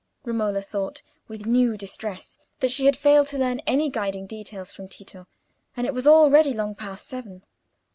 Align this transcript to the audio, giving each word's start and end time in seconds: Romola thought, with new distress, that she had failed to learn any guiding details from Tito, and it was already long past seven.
Romola 0.23 0.63
thought, 0.63 1.03
with 1.27 1.45
new 1.45 1.77
distress, 1.77 2.39
that 2.59 2.71
she 2.71 2.87
had 2.87 2.97
failed 2.97 3.27
to 3.27 3.37
learn 3.37 3.59
any 3.67 3.87
guiding 3.87 4.25
details 4.25 4.71
from 4.71 4.87
Tito, 4.87 5.27
and 5.77 5.85
it 5.85 5.93
was 5.93 6.07
already 6.07 6.53
long 6.53 6.73
past 6.73 7.05
seven. 7.05 7.43